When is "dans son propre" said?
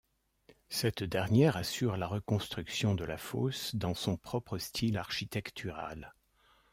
3.75-4.57